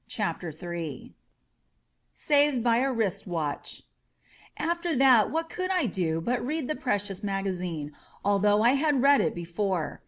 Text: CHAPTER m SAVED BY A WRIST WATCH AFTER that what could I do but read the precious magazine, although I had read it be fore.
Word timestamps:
CHAPTER 0.07 0.51
m 0.63 1.13
SAVED 2.15 2.63
BY 2.63 2.77
A 2.77 2.91
WRIST 2.91 3.27
WATCH 3.27 3.83
AFTER 4.57 4.95
that 4.95 5.29
what 5.29 5.47
could 5.47 5.69
I 5.69 5.85
do 5.85 6.19
but 6.19 6.43
read 6.43 6.67
the 6.67 6.73
precious 6.75 7.21
magazine, 7.21 7.93
although 8.25 8.63
I 8.63 8.71
had 8.71 9.03
read 9.03 9.21
it 9.21 9.35
be 9.35 9.45
fore. 9.45 9.99